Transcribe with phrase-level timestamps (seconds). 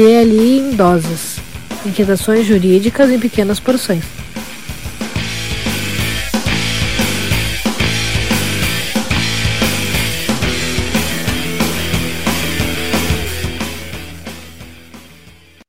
[0.00, 1.36] ter ali em doses,
[1.84, 4.02] inquietações jurídicas em pequenas porções.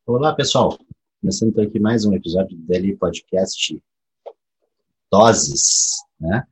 [0.08, 0.80] Olá, pessoal.
[1.20, 3.84] Começando aqui mais um episódio do Daily Podcast
[5.12, 6.48] Doses, né?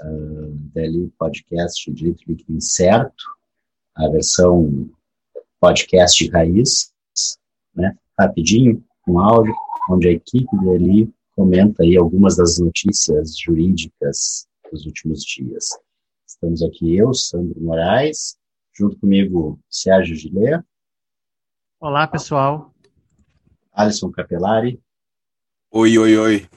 [0.00, 3.22] Uh, Daily Podcast Direito Líquido Incerto,
[3.94, 4.90] a versão
[5.60, 6.92] podcast raiz,
[7.80, 7.96] né?
[8.18, 9.54] Rapidinho, um áudio,
[9.90, 15.70] onde a equipe dele comenta aí algumas das notícias jurídicas dos últimos dias.
[16.26, 18.36] Estamos aqui eu, Sandro Moraes,
[18.72, 20.62] junto comigo Sérgio Gilé.
[21.80, 22.72] Olá, pessoal.
[23.72, 24.80] Alisson Capelari.
[25.70, 26.48] Oi, oi, oi.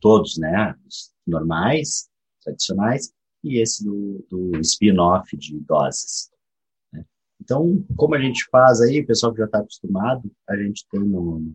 [0.00, 0.74] Todos, né?
[0.86, 2.10] Os normais,
[2.42, 6.30] tradicionais, e esse do, do spin-off de doses.
[6.92, 7.04] Né?
[7.40, 11.00] Então, como a gente faz aí, o pessoal que já está acostumado, a gente tem
[11.00, 11.54] no,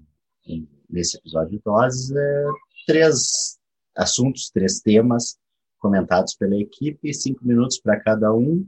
[0.89, 2.45] nesse episódio de doses é,
[2.85, 3.57] três
[3.95, 5.37] assuntos, três temas
[5.79, 8.65] comentados pela equipe, cinco minutos para cada um.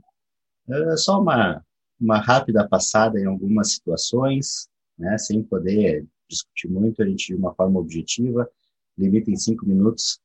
[0.68, 1.64] É só uma,
[2.00, 7.54] uma rápida passada em algumas situações, né, sem poder discutir muito, a gente de uma
[7.54, 8.48] forma objetiva,
[8.98, 10.20] limita em cinco minutos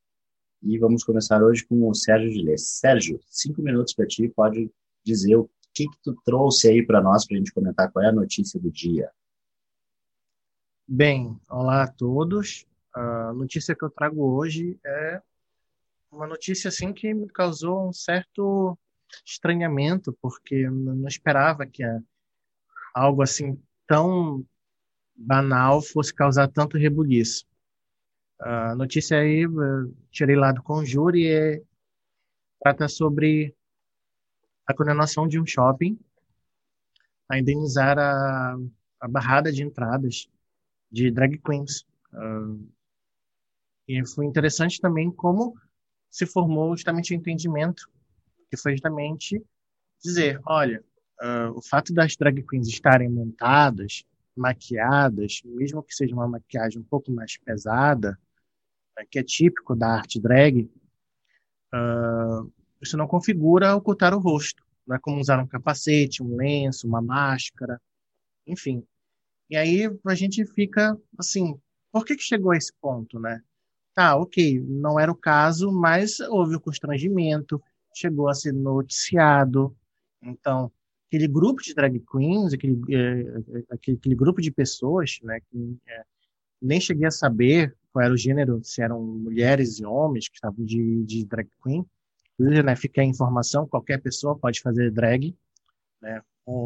[0.63, 2.67] e vamos começar hoje com o Sérgio Gilles.
[2.67, 4.69] Sérgio, cinco minutos para ti, pode
[5.03, 8.09] dizer o que, que tu trouxe aí para nós, para a gente comentar qual é
[8.09, 9.09] a notícia do dia.
[10.93, 12.67] Bem, olá a todos.
[12.93, 15.21] A notícia que eu trago hoje é
[16.11, 18.77] uma notícia assim que me causou um certo
[19.25, 21.81] estranhamento, porque eu não esperava que
[22.93, 23.57] algo assim
[23.87, 24.45] tão
[25.15, 27.47] banal fosse causar tanto rebuliço.
[28.37, 29.45] A notícia aí,
[30.11, 31.63] tirei lá do Conjure, é,
[32.61, 33.55] trata sobre
[34.67, 35.97] a condenação de um shopping
[37.29, 38.57] a indenizar a,
[38.99, 40.29] a barrada de entradas
[40.91, 41.85] de drag queens.
[42.13, 42.67] Uh,
[43.87, 45.55] e foi interessante também como
[46.09, 47.89] se formou justamente o entendimento,
[48.49, 49.41] que foi justamente
[50.03, 50.83] dizer, olha,
[51.21, 54.03] uh, o fato das drag queens estarem montadas,
[54.35, 58.19] maquiadas, mesmo que seja uma maquiagem um pouco mais pesada,
[58.97, 60.69] né, que é típico da arte drag,
[61.73, 62.51] uh,
[62.81, 64.65] isso não configura ocultar o rosto.
[64.85, 67.79] Não é como usar um capacete, um lenço, uma máscara,
[68.45, 68.83] enfim.
[69.51, 71.59] E aí a gente fica assim,
[71.91, 73.41] por que, que chegou a esse ponto, né?
[73.93, 77.61] Tá, ok, não era o caso, mas houve o constrangimento,
[77.93, 79.75] chegou a ser noticiado.
[80.23, 80.71] Então,
[81.07, 86.03] aquele grupo de drag queens, aquele, é, aquele, aquele grupo de pessoas, né, que é,
[86.61, 90.63] nem cheguei a saber qual era o gênero, se eram mulheres e homens que estavam
[90.63, 91.85] de, de drag queen.
[92.39, 95.35] Né, fica a informação, qualquer pessoa pode fazer drag,
[96.01, 96.21] né?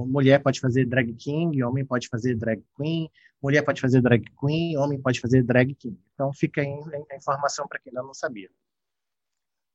[0.07, 3.09] Mulher pode fazer drag king, homem pode fazer drag queen,
[3.41, 5.99] mulher pode fazer drag queen, homem pode fazer drag king.
[6.13, 6.69] Então fica aí
[7.11, 8.49] a informação para quem ainda não sabia.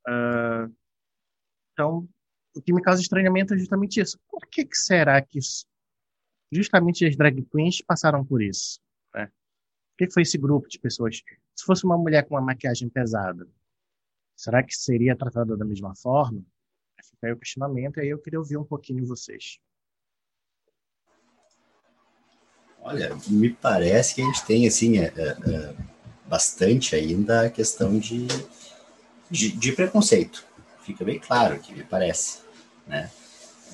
[0.06, 0.74] Uh,
[1.72, 2.08] então,
[2.54, 4.18] o que me causa estranhamento é justamente isso.
[4.28, 5.38] Por que, que será que
[6.50, 8.80] justamente as drag queens passaram por isso?
[9.14, 9.30] Né?
[9.96, 11.22] que foi esse grupo de pessoas?
[11.54, 13.46] Se fosse uma mulher com uma maquiagem pesada,
[14.34, 16.42] será que seria tratada da mesma forma?
[17.02, 19.58] Fica aí o questionamento, e aí eu queria ouvir um pouquinho vocês.
[22.82, 25.74] Olha, me parece que a gente tem, assim, é, é, é
[26.26, 28.26] bastante ainda a questão de,
[29.30, 30.44] de, de, preconceito.
[30.82, 32.38] Fica bem claro que me parece,
[32.86, 33.10] né?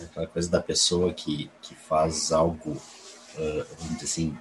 [0.02, 4.38] Aquela coisa da pessoa que, que faz algo, uh, vamos dizer assim,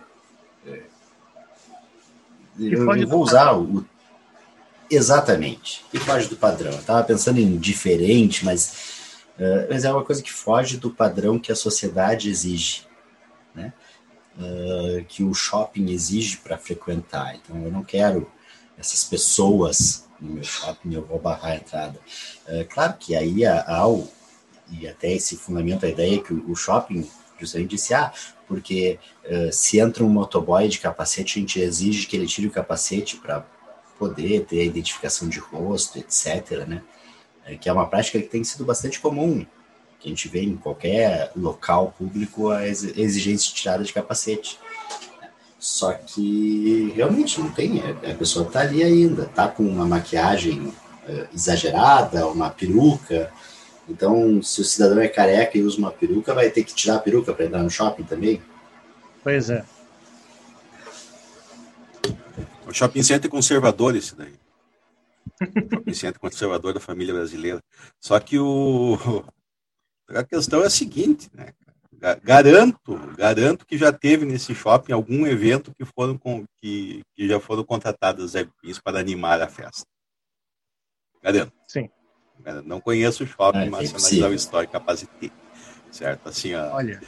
[2.60, 3.86] eu, eu vou usar o.
[4.90, 6.72] Exatamente, que foge do padrão.
[6.72, 11.40] Eu estava pensando em diferente, mas, uh, mas é uma coisa que foge do padrão
[11.40, 12.84] que a sociedade exige,
[13.54, 13.74] né?
[14.38, 17.36] Uh, que o shopping exige para frequentar.
[17.36, 18.30] Então, eu não quero
[18.78, 22.00] essas pessoas no meu shopping, eu vou barrar a entrada.
[22.48, 24.08] É, claro que aí ao
[24.72, 27.08] e até esse fundamento a ideia é que o shopping
[27.40, 28.12] justamente disse ah
[28.48, 32.52] porque uh, se entra um motoboy de capacete a gente exige que ele tire o
[32.52, 33.46] capacete para
[34.00, 36.82] poder ter a identificação de rosto etc né
[37.62, 39.46] que é uma prática que tem sido bastante comum
[40.00, 44.60] que a gente vê em qualquer local público a exigência de tirada de capacete
[45.66, 50.68] só que realmente não tem, é, a pessoa está ali ainda, está com uma maquiagem
[50.68, 53.32] uh, exagerada, uma peruca.
[53.90, 57.00] Então, se o cidadão é careca e usa uma peruca, vai ter que tirar a
[57.00, 58.40] peruca para entrar no shopping também?
[59.24, 59.66] Pois é.
[62.68, 64.36] O shopping center é conservador esse daí.
[65.66, 67.60] O shopping center conservador da família brasileira.
[68.00, 69.24] Só que o
[70.10, 71.54] a questão é a seguinte, né?
[72.24, 77.40] Garanto, garanto que já teve nesse shopping algum evento que foram com, que, que já
[77.40, 79.86] foram contratadas drag queens para animar a festa.
[81.24, 81.54] Garanto.
[81.68, 81.90] Sim.
[82.66, 85.32] Não conheço o shopping, é, mas é analisar o histórico capaz de ter.
[85.90, 86.30] Certo?
[86.30, 86.76] Assim, ó...
[86.76, 87.02] Olha,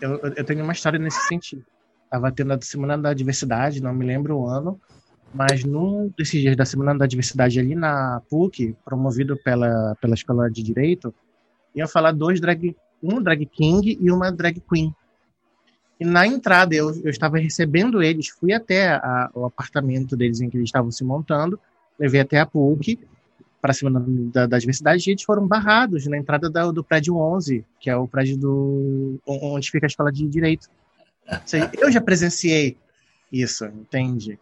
[0.00, 1.64] eu, eu tenho uma história nesse sentido.
[2.04, 4.80] Estava tendo a Semana da Diversidade, não me lembro o ano,
[5.34, 10.50] mas num desses dias da Semana da Diversidade ali na PUC, promovido pela, pela Escola
[10.50, 11.12] de Direito,
[11.78, 14.94] ia falar dois drag um drag king e uma drag queen.
[16.00, 20.48] E na entrada eu, eu estava recebendo eles, fui até a, o apartamento deles em
[20.48, 21.58] que eles estavam se montando,
[21.98, 22.98] levei até a PUC
[23.60, 23.90] para cima
[24.32, 27.96] da, da diversidade e eles foram barrados na entrada da, do prédio 11, que é
[27.96, 30.68] o prédio do onde fica a escola de direito.
[31.78, 32.76] Eu já presenciei
[33.32, 34.38] isso, entende?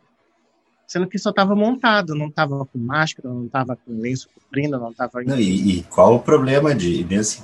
[0.87, 4.91] Sendo que só estava montado, não estava com máscara, não estava com lenço cobrindo, não
[4.91, 5.23] estava.
[5.25, 7.43] E, e, qual o problema de nesse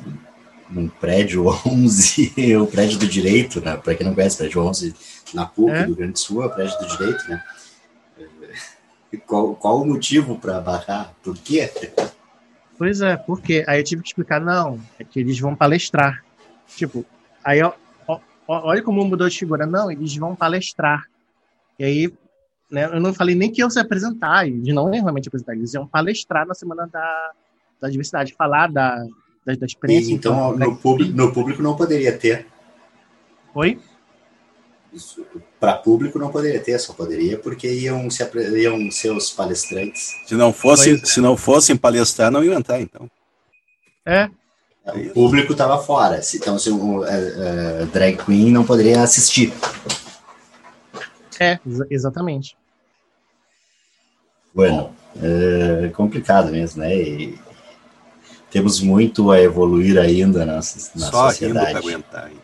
[0.71, 3.77] num prédio 11, o prédio do direito, né?
[3.77, 4.95] Para quem não conhece, prédio 11
[5.35, 5.81] na PUC é?
[5.81, 7.43] do Rio Grande do Sul, é o prédio do direito, né?
[9.27, 11.13] Qual, qual o motivo para barrar?
[11.23, 11.71] Por quê?
[12.79, 16.25] Pois é, porque aí eu tive que explicar, não, é que eles vão palestrar.
[16.75, 17.05] Tipo,
[17.45, 17.75] aí ó,
[18.09, 19.67] ó, olha como mudou de figura.
[19.67, 21.05] Não, eles vão palestrar.
[21.79, 22.15] E aí,
[22.73, 25.75] né, eu não falei nem que eu se apresentar, eles não iam realmente apresentar, eles
[25.75, 27.31] iam palestrar na semana da,
[27.79, 28.97] da diversidade, falar da,
[29.45, 30.11] da, da experiência.
[30.11, 32.47] E, então, então no, público, no público não poderia ter.
[33.55, 33.79] Oi?
[35.61, 38.27] Para público não poderia ter, só poderia porque iam, se,
[38.59, 40.15] iam ser os palestrantes.
[40.27, 43.07] Se não, fosse, se não fossem palestrar, não iam entrar, então.
[44.07, 44.31] É.
[44.87, 46.21] O público estava fora.
[46.35, 49.53] Então, se um uh, uh, drag queen não poderia assistir.
[51.39, 51.59] É,
[51.91, 52.57] exatamente.
[54.55, 56.97] Bueno, é complicado mesmo, né?
[56.97, 57.39] E,
[58.51, 61.75] temos muito a evoluir ainda na, na Só sociedade.
[61.75, 62.43] aguentar isso.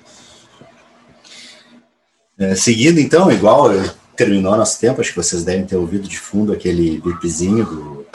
[2.38, 3.68] É, seguindo, então, igual
[4.16, 8.06] terminou nosso tempo, acho que vocês devem ter ouvido de fundo aquele bipzinho do,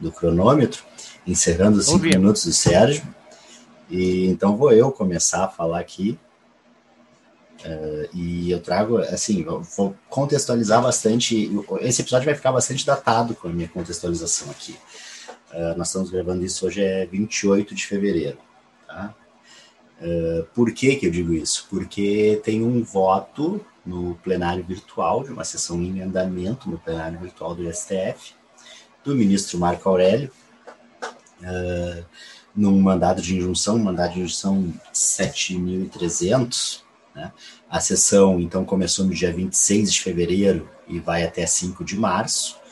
[0.00, 0.82] do cronômetro,
[1.24, 3.04] encerrando os cinco minutos do Sérgio.
[3.88, 6.18] E então vou eu começar a falar aqui.
[7.64, 11.48] Uh, e eu trago, assim, vou contextualizar bastante.
[11.80, 14.76] Esse episódio vai ficar bastante datado com a minha contextualização aqui.
[15.52, 18.38] Uh, nós estamos gravando isso hoje é 28 de fevereiro.
[18.86, 19.14] Tá?
[20.00, 21.68] Uh, por que, que eu digo isso?
[21.70, 27.54] Porque tem um voto no plenário virtual, de uma sessão em andamento no plenário virtual
[27.54, 28.34] do STF,
[29.04, 30.30] do ministro Marco Aurélio,
[32.54, 36.82] num mandado de injunção, mandado de injunção 7.300.
[37.14, 37.32] Né?
[37.68, 42.62] A sessão, então, começou no dia 26 de fevereiro e vai até 5 de março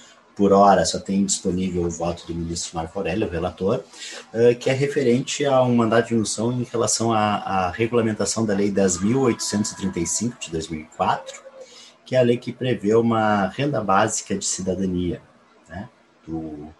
[0.41, 3.85] por hora só tem disponível o voto do ministro Marco Aurélio, o relator,
[4.33, 8.55] uh, que é referente a um mandato de junção em relação à, à regulamentação da
[8.55, 11.43] Lei 10.835 de 2004,
[12.07, 15.21] que é a lei que prevê uma renda básica de cidadania,
[15.69, 15.91] né,
[16.27, 16.73] do uh,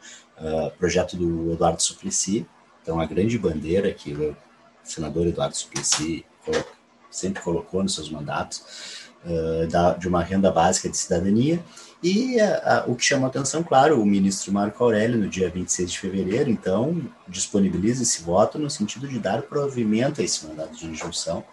[0.79, 2.47] projeto do Eduardo Suplicy.
[2.81, 4.35] Então, a grande bandeira que o
[4.83, 6.25] senador Eduardo Suplicy
[7.11, 11.63] sempre colocou nos seus mandatos, uh, da, de uma renda básica de cidadania,
[12.03, 15.93] e a, a, o que chama atenção, claro, o ministro Marco Aurélio, no dia 26
[15.93, 20.87] de fevereiro, então, disponibiliza esse voto no sentido de dar provimento a esse mandato de
[20.87, 21.45] injunção.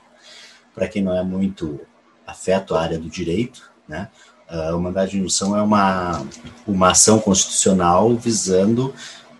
[0.73, 1.79] Para quem não é muito
[2.25, 4.09] afeto à área do direito, né,
[4.49, 6.25] uh, o mandato de injunção é uma,
[6.65, 8.93] uma ação constitucional visando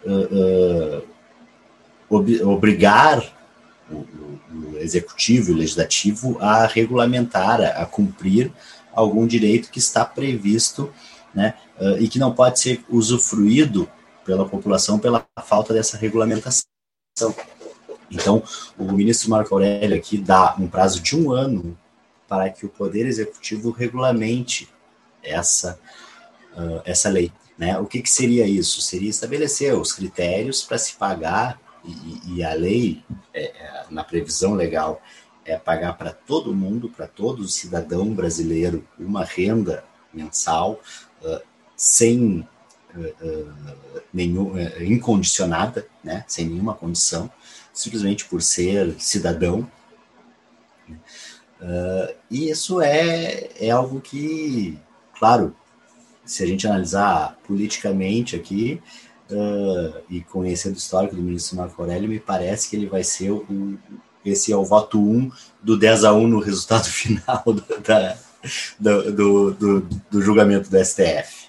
[0.05, 1.07] uh, uh,
[2.09, 3.36] ob, obrigar
[4.87, 8.51] executivo e legislativo a regulamentar, a, a cumprir
[8.93, 10.91] algum direito que está previsto
[11.33, 13.89] né, uh, e que não pode ser usufruído
[14.25, 16.65] pela população pela falta dessa regulamentação.
[18.09, 18.43] Então,
[18.77, 21.77] o ministro Marco Aurélio aqui dá um prazo de um ano
[22.27, 24.67] para que o Poder Executivo regulamente
[25.23, 25.79] essa,
[26.55, 27.31] uh, essa lei.
[27.57, 27.77] Né?
[27.79, 28.81] O que, que seria isso?
[28.81, 31.59] Seria estabelecer os critérios para se pagar,
[32.27, 33.03] e, a lei,
[33.33, 35.01] é, é, na previsão legal,
[35.45, 40.81] é pagar para todo mundo, para todo cidadão brasileiro, uma renda mensal
[41.21, 41.41] uh,
[41.75, 42.45] sem
[42.93, 46.25] uh, uh, nenhum, incondicionada, né?
[46.27, 47.31] sem nenhuma condição,
[47.73, 49.69] simplesmente por ser cidadão.
[52.29, 54.77] e isso é, é algo que,
[55.17, 55.55] claro,
[56.25, 58.81] se a gente analisar politicamente aqui,
[59.31, 63.31] uh, e conhecendo o histórico do ministro Marco Aurélio, me parece que ele vai ser
[63.31, 63.77] o,
[64.25, 65.31] esse é o voto 1
[65.61, 68.17] do 10 a 1 no resultado final do, da,
[68.79, 71.47] do, do, do, julgamento do STF.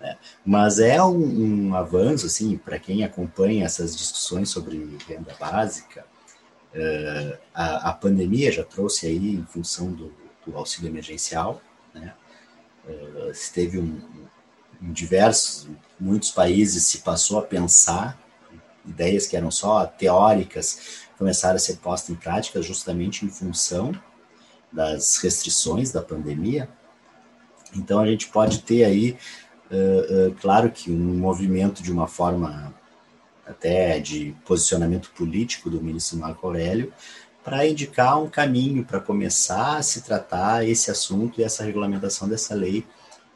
[0.00, 0.16] Né?
[0.44, 6.04] Mas é um, um avanço, assim, para quem acompanha essas discussões sobre renda básica,
[6.74, 10.12] uh, a, a, pandemia já trouxe aí, em função do,
[10.46, 11.60] do auxílio emergencial,
[11.94, 12.14] né?
[12.86, 13.98] Uh, teve um,
[14.84, 18.18] em diversos, muitos países se passou a pensar
[18.86, 23.92] ideias que eram só teóricas começaram a ser postas em prática justamente em função
[24.70, 26.68] das restrições da pandemia.
[27.74, 29.16] Então a gente pode ter aí,
[29.70, 32.74] uh, uh, claro que um movimento de uma forma
[33.46, 36.92] até de posicionamento político do ministro Marco Aurélio
[37.42, 42.54] para indicar um caminho para começar a se tratar esse assunto e essa regulamentação dessa
[42.54, 42.86] lei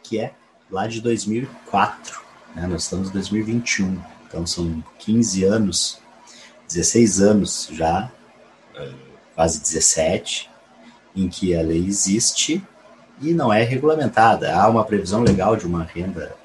[0.03, 0.35] que é
[0.71, 2.21] lá de 2004.
[2.55, 2.67] Né?
[2.67, 5.99] Nós estamos em 2021, então são 15 anos,
[6.69, 8.11] 16 anos já,
[8.77, 8.93] eh,
[9.35, 10.51] quase 17,
[11.17, 12.63] em que a lei existe
[13.21, 14.55] e não é regulamentada.
[14.55, 16.37] Há uma previsão legal de uma renda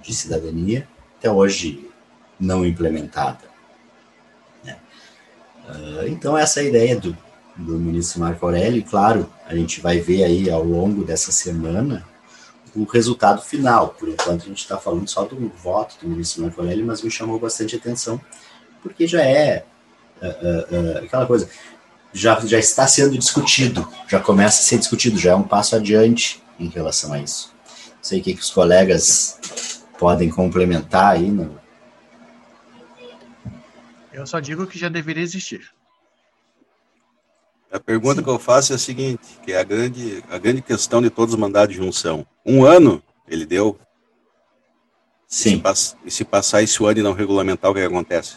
[0.00, 1.88] de cidadania, até hoje
[2.38, 3.44] não implementada.
[4.64, 4.76] Né?
[5.68, 7.16] Uh, então, essa é a ideia do,
[7.56, 12.04] do ministro Marco Aurélio, e claro, a gente vai ver aí ao longo dessa semana
[12.74, 13.88] o resultado final.
[13.90, 17.10] Por enquanto, a gente está falando só do voto do ministro Marco Aurélio, mas me
[17.10, 18.20] chamou bastante atenção,
[18.82, 19.64] porque já é
[20.20, 21.48] uh, uh, aquela coisa,
[22.12, 26.42] já, já está sendo discutido, já começa a ser discutido, já é um passo adiante
[26.58, 27.54] em relação a isso.
[27.66, 29.38] Não sei o que, que os colegas
[29.98, 31.30] podem complementar aí.
[31.30, 31.60] No...
[34.12, 35.70] Eu só digo que já deveria existir.
[37.72, 38.22] A pergunta Sim.
[38.22, 41.32] que eu faço é a seguinte, que é a grande, a grande questão de todos
[41.32, 42.26] os mandados de junção.
[42.44, 43.78] Um ano ele deu.
[45.26, 45.52] Sim.
[45.52, 48.36] E se, pass, e se passar esse ano e não regulamentar, o que, acontece?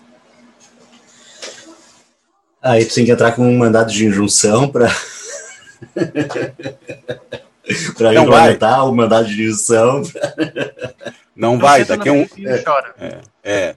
[2.62, 4.88] Aí tu tem que entrar com um mandado de injunção para
[7.98, 8.90] para regulamentar vai.
[8.90, 10.02] o mandado de injunção.
[10.02, 10.34] Pra...
[11.36, 12.26] Não vai, daqui a um.
[12.98, 13.76] É, é.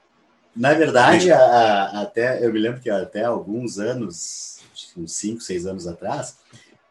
[0.55, 4.58] Na verdade, a, a, até eu me lembro que até alguns anos
[5.01, 6.37] uns 5, 6 anos atrás,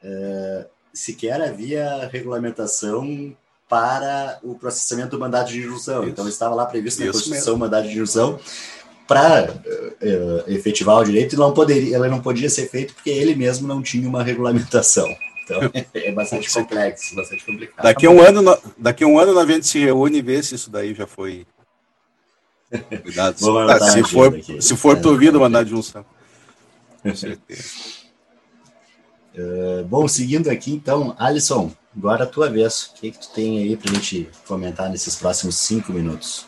[0.04, 3.36] uh, sequer havia regulamentação
[3.70, 6.02] para o processamento do mandado de injunção.
[6.02, 6.10] Isso.
[6.12, 8.40] Então, estava lá previsto na Constituição o mandado de injunção
[9.08, 13.36] para uh, efetivar o direito e não poderia, ela não podia ser feito porque ele
[13.36, 15.08] mesmo não tinha uma regulamentação.
[15.44, 15.62] Então,
[15.94, 17.84] é bastante complexo, bastante complicado.
[17.84, 20.56] Daqui a um ano, daqui a um ano a gente se reúne e vê se
[20.56, 21.48] isso daí já foi.
[23.02, 23.38] Cuidado.
[23.70, 26.06] Ah, se, for, se for provido o mandado de junção.
[27.02, 27.97] Com certeza.
[29.38, 32.88] Uh, bom, seguindo aqui, então, Alisson, agora a tua vez.
[32.88, 36.48] O que, que tu tem aí para a gente comentar nesses próximos cinco minutos?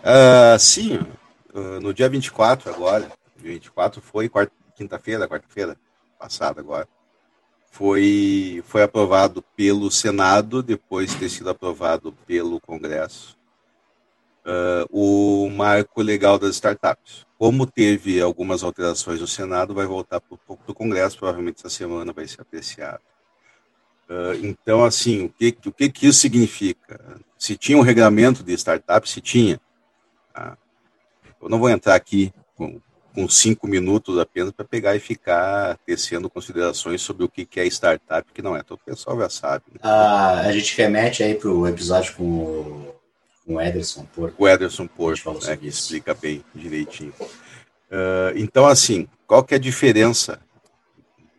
[0.00, 0.96] Uh, sim,
[1.54, 3.10] uh, no dia 24 agora,
[3.40, 4.28] dia 24 foi
[4.74, 5.76] quinta-feira, quarta-feira
[6.18, 6.88] passada agora,
[7.70, 13.36] foi, foi aprovado pelo Senado, depois de ter sido aprovado pelo Congresso,
[14.44, 17.26] uh, o marco legal das startups.
[17.38, 22.26] Como teve algumas alterações no Senado, vai voltar para o Congresso, provavelmente essa semana vai
[22.26, 23.00] ser apreciado.
[24.08, 27.00] Uh, então, assim, o que, o que, que isso significa?
[27.38, 29.60] Se tinha um regulamento de startup, se tinha.
[30.32, 30.56] Tá?
[31.40, 32.80] Eu não vou entrar aqui com,
[33.14, 37.66] com cinco minutos apenas para pegar e ficar tecendo considerações sobre o que, que é
[37.66, 38.62] startup, que não é.
[38.62, 39.64] Todo o pessoal já sabe.
[39.72, 39.80] Né?
[39.82, 42.93] Ah, a gente remete aí para o episódio com o
[43.44, 44.34] com o Ederson Porto.
[44.38, 47.12] O Ederson Porto, né, que explica bem direitinho.
[47.20, 50.40] Uh, então, assim, qual que é a diferença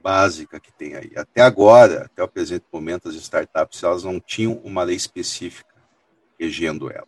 [0.02, 1.12] básica que tem aí?
[1.16, 5.74] Até agora, até o presente momento, as startups elas não tinham uma lei específica
[6.40, 7.08] regendo ela.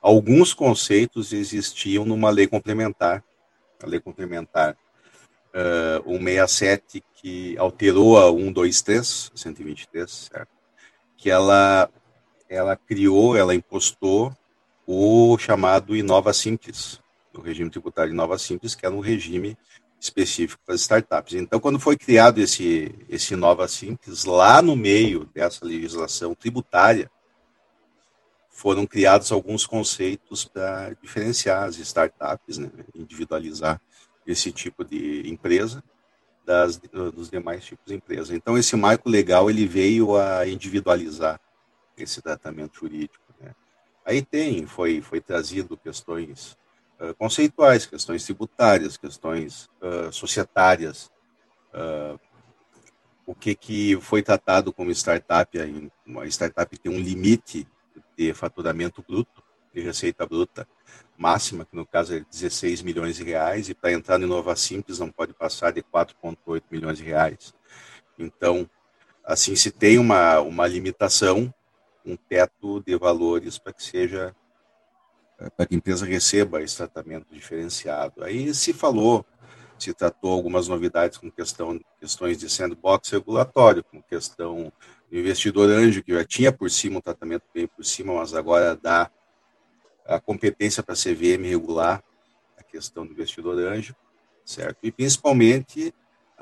[0.00, 3.24] Alguns conceitos existiam numa lei complementar,
[3.82, 4.76] a lei complementar
[5.54, 10.48] uh, 167, que alterou a 123, 123, certo?
[11.16, 11.88] Que ela
[12.54, 14.34] ela criou, ela impostou
[14.86, 17.00] o chamado Inova Simples,
[17.34, 19.56] o regime tributário Inova Simples, que era um regime
[19.98, 21.34] específico para as startups.
[21.34, 27.10] Então, quando foi criado esse, esse Inova Simples, lá no meio dessa legislação tributária,
[28.50, 33.80] foram criados alguns conceitos para diferenciar as startups, né, individualizar
[34.26, 35.82] esse tipo de empresa
[36.46, 38.34] das, dos demais tipos de empresa.
[38.34, 41.40] Então, esse marco legal ele veio a individualizar
[41.96, 43.24] esse tratamento jurídico.
[43.40, 43.54] Né?
[44.04, 46.56] Aí tem, foi, foi trazido questões
[47.00, 51.10] uh, conceituais, questões tributárias, questões uh, societárias,
[51.72, 52.18] uh,
[53.26, 55.58] o que, que foi tratado como startup,
[56.06, 57.66] uma startup tem um limite
[58.16, 60.68] de faturamento bruto, de receita bruta
[61.16, 64.98] máxima, que no caso é 16 milhões de reais, e para entrar no Inova Simples
[64.98, 67.54] não pode passar de 4,8 milhões de reais.
[68.18, 68.68] Então,
[69.24, 71.52] assim, se tem uma, uma limitação,
[72.04, 74.34] um teto de valores para que seja,
[75.56, 78.22] para que a empresa receba esse tratamento diferenciado.
[78.22, 79.24] Aí se falou,
[79.78, 84.72] se tratou algumas novidades com questão, questões de sandbox regulatório, com questão
[85.10, 88.76] do investidor anjo, que já tinha por cima um tratamento bem por cima, mas agora
[88.76, 89.10] dá
[90.06, 92.02] a competência para a CVM regular
[92.58, 93.94] a questão do investidor anjo,
[94.44, 94.78] certo?
[94.82, 95.94] E principalmente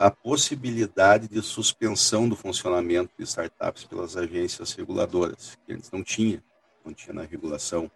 [0.03, 6.43] a possibilidade de suspensão do funcionamento de startups pelas agências reguladoras, que antes não tinha,
[6.85, 7.89] não tinha na regulação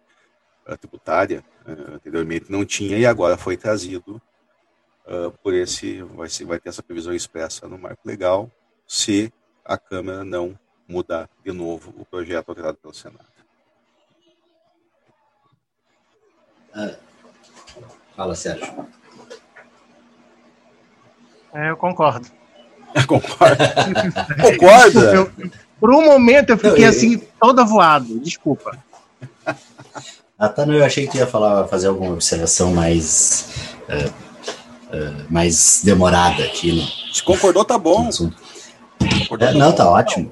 [0.65, 4.21] uh, tributária, uh, anteriormente não tinha e agora foi trazido
[5.05, 8.49] uh, por esse, vai, ser, vai ter essa previsão expressa no marco legal,
[8.87, 9.33] se
[9.65, 13.27] a Câmara não mudar de novo o projeto alterado pelo Senado.
[16.73, 16.95] Ah,
[18.15, 18.87] fala, Sérgio.
[21.57, 22.27] É, eu concordo.
[23.07, 23.73] Concorda?
[24.41, 24.99] Concorda?
[25.15, 25.31] Eu,
[25.79, 28.19] por um momento eu fiquei assim, toda voado.
[28.19, 28.77] Desculpa.
[30.37, 33.49] Ah, tá, não, eu achei que tu ia falar, fazer alguma observação mais,
[33.89, 36.71] uh, uh, mais demorada aqui.
[36.71, 38.07] No, Se concordou, tá bom.
[39.19, 40.31] Concordou, é, não, tá ótimo.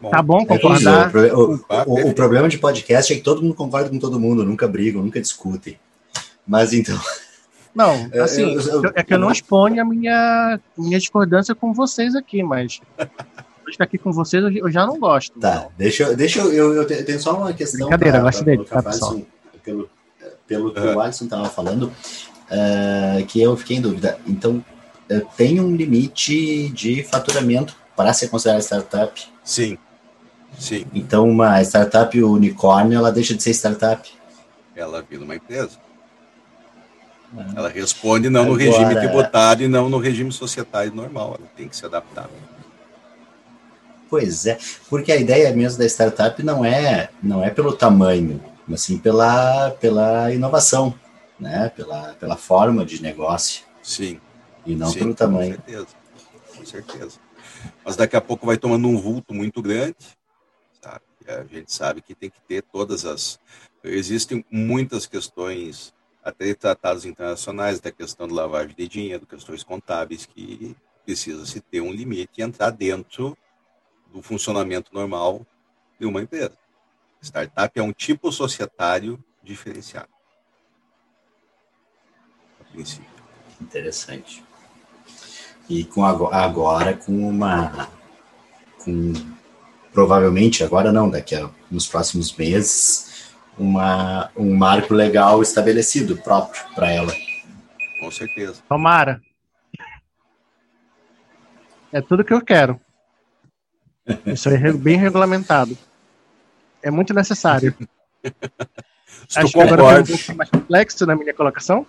[0.00, 1.14] Bom, tá bom concordar.
[1.14, 1.54] É o,
[1.86, 5.02] o, o, problema de podcast é que todo mundo concorda com todo mundo, nunca brigam,
[5.04, 5.78] nunca discutem.
[6.44, 6.98] Mas então.
[7.74, 12.14] Não, assim, eu, eu, é que eu não exponho a minha, minha discordância com vocês
[12.14, 12.80] aqui, mas
[13.68, 15.38] estar aqui com vocês eu já não gosto.
[15.38, 15.72] Tá, não.
[15.78, 17.88] deixa, deixa eu, eu, eu tenho só uma questão.
[17.88, 19.20] Brincadeira, pra, gosto dele, tá, pessoal.
[19.64, 19.90] Pelo,
[20.46, 24.18] pelo que o Alisson estava falando, uh, que eu fiquei em dúvida.
[24.26, 24.62] Então,
[25.36, 29.28] tem um limite de faturamento para ser considerada startup?
[29.44, 29.78] Sim.
[30.58, 30.86] Sim.
[30.94, 34.10] Então, uma startup unicórnio, ela deixa de ser startup?
[34.74, 35.78] Ela vira uma empresa.
[37.36, 37.52] Ah.
[37.56, 38.58] Ela responde não Agora...
[38.58, 41.36] no regime tributário e não no regime societário normal.
[41.38, 42.28] Ela tem que se adaptar.
[44.08, 44.58] Pois é,
[44.90, 49.70] porque a ideia mesmo da startup não é não é pelo tamanho, mas sim pela,
[49.80, 50.94] pela inovação,
[51.40, 51.70] né?
[51.74, 53.64] Pela, pela forma de negócio.
[53.82, 54.20] Sim.
[54.66, 55.56] E não sim, pelo tamanho.
[55.56, 55.86] Com certeza.
[56.56, 57.18] Com certeza.
[57.82, 59.96] Mas daqui a pouco vai tomando um vulto muito grande
[61.28, 63.38] a gente sabe que tem que ter todas as.
[63.84, 65.92] Existem muitas questões,
[66.22, 71.80] até tratados internacionais, da questão de lavagem de dinheiro, questões contábeis, que precisa se ter
[71.80, 73.36] um limite e entrar dentro
[74.12, 75.44] do funcionamento normal
[75.98, 76.56] de uma empresa.
[77.20, 80.08] Startup é um tipo societário diferenciado.
[82.60, 83.10] A princípio.
[83.60, 84.44] Interessante.
[85.68, 87.88] E com agora com uma
[88.84, 89.12] com
[89.92, 93.11] provavelmente agora não, daqui a nos próximos meses,
[93.58, 97.12] uma, um marco legal estabelecido próprio para ela.
[98.00, 98.62] Com certeza.
[98.68, 99.20] Tomara.
[101.92, 102.80] É tudo que eu quero.
[104.26, 105.76] Isso é bem regulamentado.
[106.82, 107.74] É muito necessário.
[109.34, 111.86] Acho que agora um pouco mais complexo na minha colocação.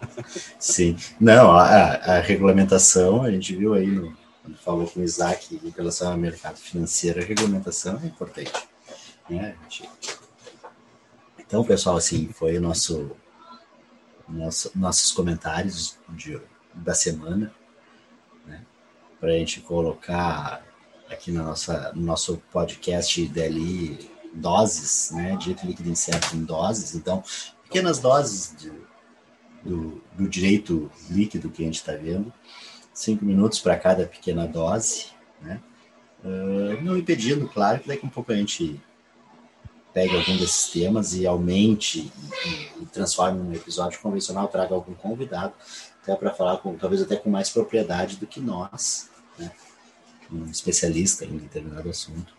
[0.58, 0.96] Sim.
[1.20, 5.70] Não, a, a regulamentação, a gente viu aí no, quando falou com o Isaac em
[5.70, 8.52] relação ao mercado financeiro, a regulamentação é importante.
[9.28, 9.56] Né?
[11.46, 13.16] Então, pessoal, assim, foi o nosso,
[14.28, 16.40] nosso nossos comentários de,
[16.74, 17.54] da semana,
[18.44, 18.64] né?
[19.20, 20.66] para a gente colocar
[21.08, 25.36] aqui no, nossa, no nosso podcast DLI doses, né?
[25.36, 26.94] Direito líquido incerto em doses.
[26.94, 27.22] Então,
[27.62, 28.72] pequenas doses de,
[29.62, 32.32] do, do direito líquido que a gente está vendo
[32.92, 35.08] cinco minutos para cada pequena dose,
[35.40, 35.60] né?
[36.24, 38.80] Uh, não impedindo, claro, que daqui a um pouco a gente
[39.96, 42.12] pegue algum desses temas e aumente
[42.44, 45.54] e, e transforme num episódio convencional, traga algum convidado,
[46.02, 49.50] até para falar com, talvez até com mais propriedade do que nós, né?
[50.30, 52.30] um especialista em determinado assunto.